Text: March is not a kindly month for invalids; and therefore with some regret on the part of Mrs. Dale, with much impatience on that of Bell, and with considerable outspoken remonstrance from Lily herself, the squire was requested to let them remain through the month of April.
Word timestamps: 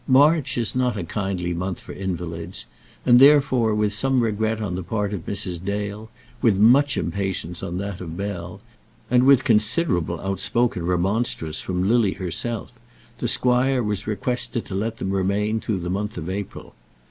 March 0.07 0.57
is 0.57 0.73
not 0.73 0.97
a 0.97 1.03
kindly 1.03 1.53
month 1.53 1.79
for 1.79 1.93
invalids; 1.93 2.65
and 3.05 3.19
therefore 3.19 3.75
with 3.75 3.93
some 3.93 4.21
regret 4.21 4.59
on 4.59 4.73
the 4.73 4.81
part 4.81 5.13
of 5.13 5.27
Mrs. 5.27 5.63
Dale, 5.63 6.09
with 6.41 6.57
much 6.57 6.97
impatience 6.97 7.61
on 7.61 7.77
that 7.77 8.01
of 8.01 8.17
Bell, 8.17 8.61
and 9.11 9.25
with 9.25 9.43
considerable 9.43 10.19
outspoken 10.21 10.87
remonstrance 10.87 11.61
from 11.61 11.87
Lily 11.87 12.13
herself, 12.13 12.71
the 13.19 13.27
squire 13.27 13.83
was 13.83 14.07
requested 14.07 14.65
to 14.65 14.73
let 14.73 14.97
them 14.97 15.11
remain 15.11 15.59
through 15.61 15.81
the 15.81 15.87
month 15.91 16.17
of 16.17 16.31
April. 16.31 16.73